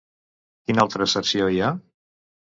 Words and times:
Quin 0.69 0.81
altre 0.83 1.07
Cerció 1.11 1.49
hi 1.57 1.61
ha? 1.65 1.69